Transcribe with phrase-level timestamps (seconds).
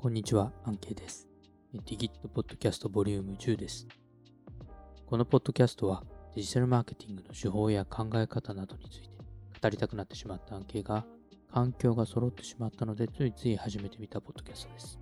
[0.00, 1.26] こんにちは、アンケイです。
[1.74, 3.88] ディギットポッドキャストボリューム10です。
[5.04, 6.04] このポッドキャストは
[6.36, 9.08] デジタルマーケティングの手法や考え方などについて
[9.60, 11.04] 語りたくなってしまったアンケイが
[11.52, 15.00] 環境が揃ってしまったのでついつい始めてみたポッドキャストです。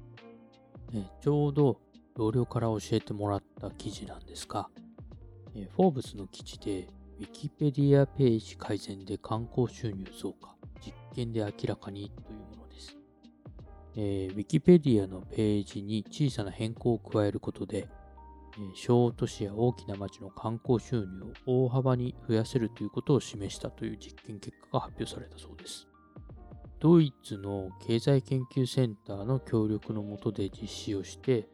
[0.95, 1.79] えちょうど
[2.17, 4.71] 同僚から教えてもらった記事なんですが、
[5.55, 6.89] えフォーブスの記事で
[7.21, 12.46] Wikipedia ページ改善で観光収入増加、実験で明らかにという。
[13.97, 17.89] えー、Wikipedia のページに小さな変更を加えることで、
[18.59, 25.89] えー小都市や大きな町の観光収入を大幅に増やせるということを示したという実験結果が発表されたそうです。
[26.79, 31.49] ドイツの経済研究センターの協力のもとで実施をして、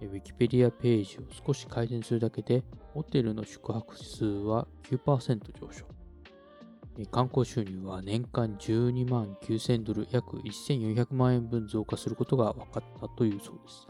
[0.00, 5.91] えー Wikipedia ページを少し改善するだけで、ホテルの宿泊数は9%上昇。
[7.10, 13.86] 観光収入は年間12万9000ドル、約1400万円分増加することが分かったというそうです。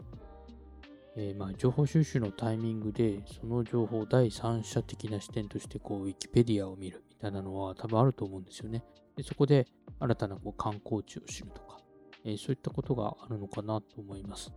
[1.15, 8.83] えーまあ、情報収集のタイミングで、その情報を第三者的な視点としてこう、ウィキペディアを見るみたいなのは多分あると思うんですよね。
[9.15, 9.67] でそこで
[9.99, 11.77] 新たなこう観光地を知るとか、
[12.23, 14.51] えーそういったことがあるのかなと思います。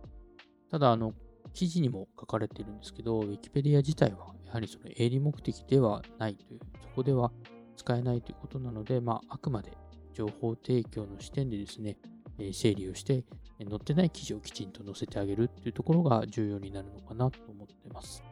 [0.71, 1.13] ただ、あの、
[1.53, 7.31] 記事にも書かれているんですけど、ウィキペディア自体はやはりその営利目的ではないという、そこでは
[7.77, 9.71] 使えないということなので、まあ、あくまで
[10.13, 11.97] 情報提供の視点でですね、
[12.39, 13.23] え整理をして、
[13.59, 18.23] え載ってない記事をきちんと載せてあげるっていうところが重要になるのかなと思ってます。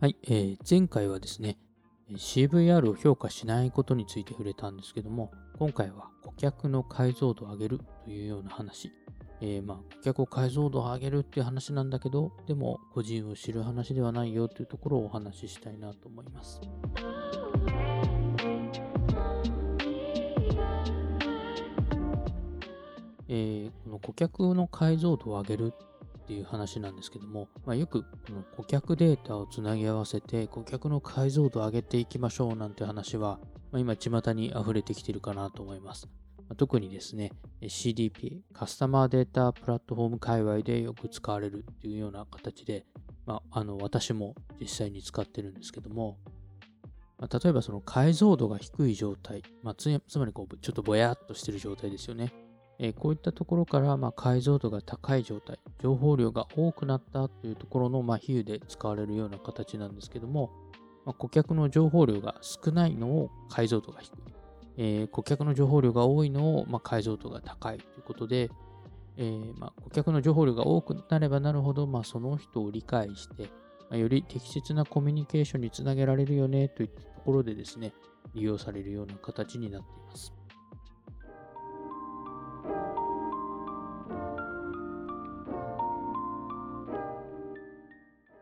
[0.00, 1.58] はい、えー前回はですね、
[2.10, 8.90] CVR を評価しないことについて触れたんですけども、今回は顧客の解像度を上げるというような話、
[9.44, 16.60] えーまあ、顧客を解像度を上げるっていう話なんだけど、でも個人を知る話ではないよというところをお話ししたいなと思います。
[23.28, 25.72] えーこの顧客の解像度を上げる
[26.22, 33.40] っていう話なんですけども、まあ、よくこの顧客データをつなぎ合わせて顧客の解像度を上げていきましょうなんて話は、
[33.72, 36.08] まあ、今巷に溢れてきてるかなと思います。
[36.54, 37.32] 特にですね、
[37.62, 42.84] CDP、カスタマーデータプラットフォーム界隈でよく使われるっていうような形で、
[43.26, 46.18] まあ、あの私も実際に使ってるんですけども、
[47.18, 52.32] まあ例えばその解像度が低い状態、まあ、つつまりこうちょっとぼやっとしてる状態ですよね。
[52.78, 60.50] えーこういったところから、ま、解像度が高い状態、情報量が多くなったというところの、ま、比喩で使われるような形なんですけども、
[61.04, 64.41] ま、顧客の情報量が少ないのを解像度が低い。
[64.76, 68.50] えー顧客の情報量が多いのを、まあ、解像度が高いということで、
[69.16, 73.44] えーまあ、顧客の情報量が多くなればなるほど、まあ、その人を理解して、
[73.90, 77.92] まあ、より適切なコミュニケーションにつなげられるよねといったところでですね、
[78.34, 80.32] 利用されるような形になっています。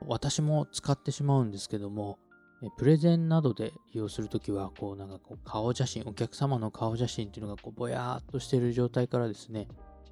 [0.07, 2.19] 私も使ってしまうんですけども、
[2.77, 9.67] プレゼンなどで利用するときは、こうなんかこう顔写真、お客様の顔写真っていうのがこうぼやーっとしている状態からですね、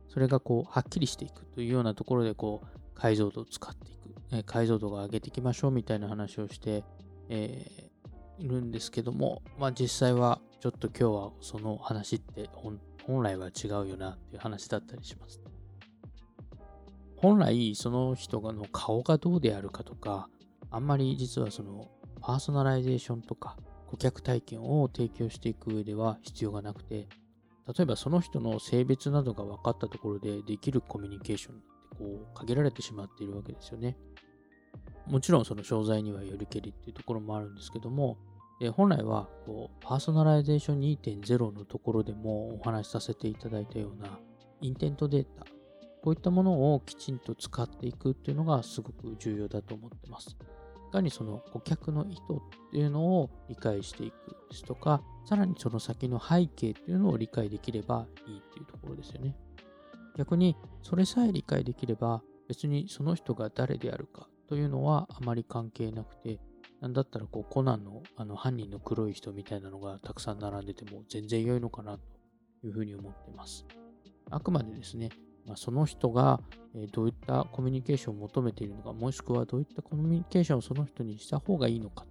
[0.09, 6.85] それがこうはっきりしていくというようなところでこう解像度を使っていく、解像度が上げていきましょうみたいな話をして、
[7.29, 7.91] え
[8.39, 15.41] いるんですけども、まあ実際はちょっと今日はその話って本本来は違うよなっていう話だったりします。
[17.17, 20.29] 本来その人がの顔がどうであるかとか、
[20.71, 23.57] あんまり実はそのパーソナライゼーションとか
[23.87, 27.09] 顧客体験を提供していく上では必要がなくて、
[27.67, 31.63] 例えばその人の性別などが分かったところでできるコミュニケーションって
[31.99, 33.97] こう限られてしまっているわけですよね。
[35.07, 38.19] もちろんその商材にはよりけりっていうところもあるんですけども、
[38.61, 44.19] で本来はこうパーソナライゼーション2.0のところでもお話しさせていただいたような
[44.61, 45.45] インテントデータ、
[46.03, 50.37] こういったものをきちんと使っていくっていうのがすごく重要だと思ってます。
[50.89, 54.15] いかにその顧客の意図っていうのを理解していく
[54.51, 59.37] ですとか、さらにその先の背景っていうのを理解できればいいっていうところですよね。
[60.17, 66.41] 逆にそれさえ理解できれば別にその人が誰であるかというのはあまり関係なくて、
[66.81, 73.67] なんだったらこうコナンのあの犯人の黒い人みたいなのがたくさん並んでても全然良いのかなというふうに思ってます。
[74.31, 75.11] あくまでですね、
[75.49, 76.41] まあ、その人が
[76.93, 82.05] どういったコミュニケーションを求めているのか、もしくはどういったコミュニケーションをその人にした方がいいのか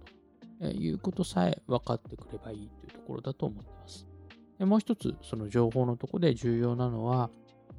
[0.60, 4.06] ということさえ分かってくればいいというところだと思っています。
[4.58, 7.30] でもう一つ、その情報のところで重要なのは、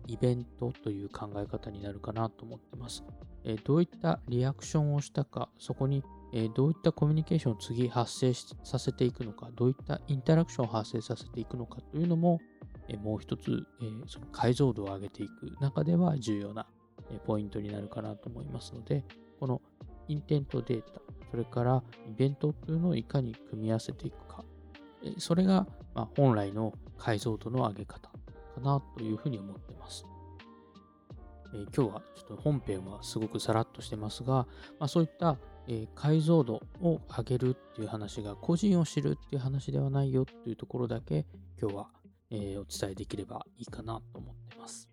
[0.07, 3.03] イベントという考え方になるかなと思ってます。
[3.43, 8.33] えどういったリアクションをしたか、そこにえどういったコミュニケーションを次発生
[8.63, 12.39] させていくのか、どういったインタラクションを発生させていくのかというのも、
[12.97, 13.65] もう一つ、
[14.07, 16.67] その解像度を上げていく中では重要な、
[17.25, 19.03] ポイントになるかなと思いますので、
[19.39, 19.61] この
[20.07, 21.01] インテントデータ、
[21.31, 24.43] それからイベントというのをいかに組み合わせていくか、
[25.17, 25.67] それが、
[26.15, 30.05] 本来の解像度の上げ方かなというふうに思ってます。
[31.51, 34.47] 今日はちょっと本編はすごくさらっとしてますが、
[34.79, 35.37] まあ、そういった、
[35.93, 41.27] 解像度を上げるっていう話が個人を知るっていう話ではないよっていうところだけ
[41.61, 41.89] 今日は
[42.31, 44.87] えー、お伝えできればいいかなと思ってます。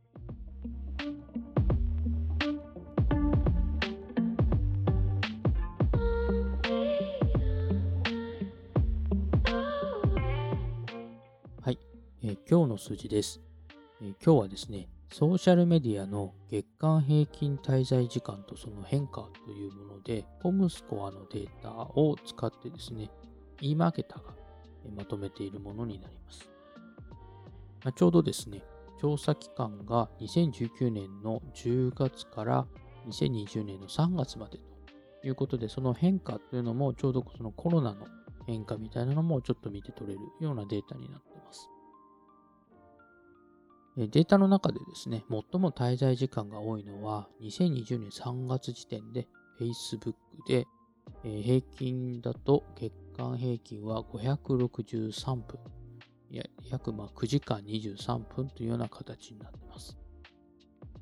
[11.60, 11.78] はい、
[12.22, 13.40] えー、今日の数字です、
[14.00, 23.10] えー、今日はですね、ソーシャルメディアの月間平均滞在時間とその変化というもので、コムスコアのデータを使ってですね、
[23.60, 24.32] e マーケターが
[24.96, 26.55] まとめているものになります。
[27.86, 28.64] ま、ちょうどですね、
[29.00, 32.66] 調査期間が2019年の10月から
[33.08, 34.58] 2020年の3月まで
[35.22, 38.06] ということで、その変化というのもちょうどそのコロナの
[38.48, 41.68] 変化みたいなのもちょっと見て取れるようなデータになっています。
[43.96, 49.28] データの中でですね、最も滞在時間が多いのは2020年3月時点で
[49.60, 50.14] Facebook
[50.48, 50.66] で、
[51.22, 55.60] 平均だと月間平均は563分
[56.70, 59.96] 約ま9時間23分というような形になっています。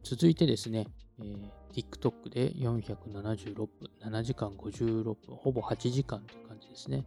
[0.03, 0.87] 続いてですね、
[1.19, 3.69] えー、TikTok で476分、
[4.03, 7.05] 7時間56分、ほぼ8時間という感じですね。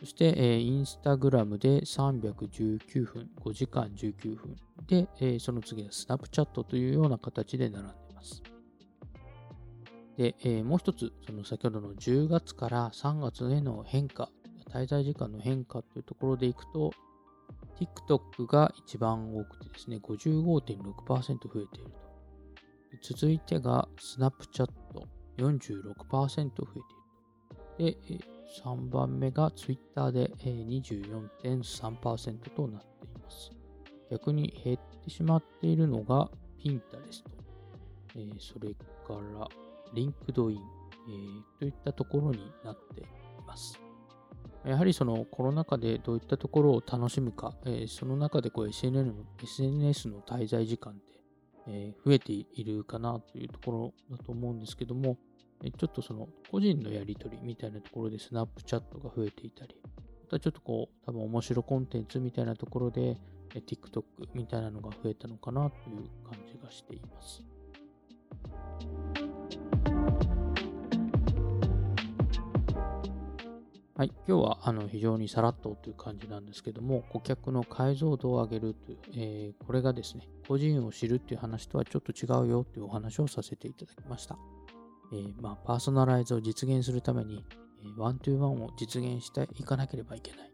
[0.00, 4.56] そして、えー、Instagram で319分、5時間19分。
[4.86, 8.42] で、えー、その次は Snapchat というような形で並んでいます。
[10.16, 14.30] で、えー、もう一つ、その先ほどの10月から3月への変化、
[14.72, 16.92] 滞在時間の変化というところでいくと、
[17.76, 22.00] TikTok が一番多くてですね、55.6%増えていると。
[23.02, 24.68] 続いてが Snapchat、
[25.38, 26.12] 46%増
[27.78, 27.94] えている。
[28.18, 28.24] で、
[28.62, 33.50] 3番目が Twitter で24.3%となっています。
[34.10, 37.24] 逆に減ってしまっているのが Pinterest、
[38.38, 38.84] それか
[39.38, 39.48] ら
[39.94, 40.58] LinkedIn、とい
[41.68, 43.04] ったところになってい
[43.46, 43.80] ます。
[44.64, 51.02] やはりそのコロナ禍でどういったところを楽しむか、えー、その中でこう SNS の SNS の滞在時間って、
[51.66, 55.16] えー、増えているかなというところだと思うんですけども、
[55.64, 59.90] えちょっとその個人のやり取りみたいなところでスナップチャットが増えていたり、ま
[60.30, 63.18] たちょっとこう多分面白コンテンツみたいなところで、
[63.54, 64.04] え TikTok
[64.34, 67.51] みたいなのが増えたのかなという感じがしています。
[73.94, 84.38] はい、今日はあの非常にさらっとという感じなんですけども、顧客の解像度を上げるという、えー、これがですね、個人を知るっていう話とはちょっと違うよというお話をさせていただきました。
[85.12, 87.44] えー、まあ、パーソナライズを実現するために、
[87.84, 90.52] えー、ワントゥーワンを実現していかなければいけない。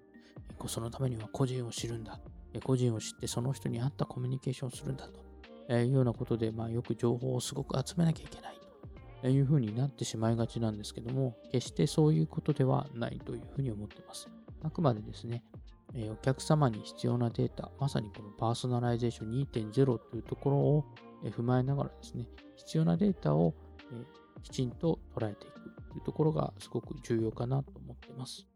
[0.67, 2.21] そのためには個人を知るんだ。
[2.65, 5.21] 個人を知ってその人に合ったコミュニケーションをするんだと、
[5.69, 8.59] えいうようなことで、まあ、よく情報をすごく集めなきゃいけない。
[9.25, 14.29] いうふうになってしまいがちなんですけども、決してそういうことではないというふうに思っています。
[14.63, 15.43] あくまでですね、
[16.11, 20.85] お客様に必要なデータ、まさにこのパーソナライゼーション2.0というところを
[21.25, 23.55] 踏まえながらですね、必要なデータを
[24.43, 28.47] きちんと捉えていくというところがすごく重要かなと思っています。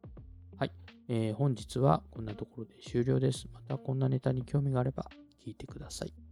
[0.58, 0.72] はい、
[1.08, 3.48] えー、本日はこんなところで終了です。
[3.52, 5.10] またこんなネタに興味があれば
[5.44, 6.31] 聞いてください。